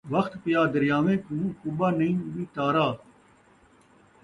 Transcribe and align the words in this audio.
وخت 0.13 0.33
پیا 0.43 0.61
دریاویں 0.73 1.19
کوں، 1.25 1.45
کُٻا 1.61 1.89
نئی 1.97 2.13
وی 2.33 2.43
تارا 2.53 2.87